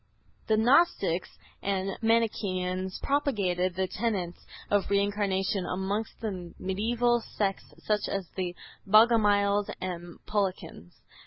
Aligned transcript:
The 0.47 0.57
Gnostics 0.57 1.29
and 1.61 1.95
Manichaeans 2.01 2.97
propagated 3.03 3.75
the 3.75 3.85
tenets 3.87 4.43
of 4.71 4.89
Reincarnation 4.89 5.63
amongst 5.67 6.19
the 6.21 6.55
mediaeval 6.57 7.21
sects 7.37 7.71
such 7.85 8.09
as 8.09 8.27
the 8.35 8.55
Bogomiles 8.87 9.69
and 9.79 10.17
Paulicians. 10.25 11.03